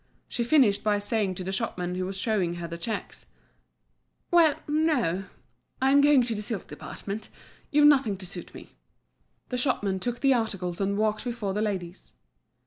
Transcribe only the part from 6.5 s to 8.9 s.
department; you've nothing to suit me."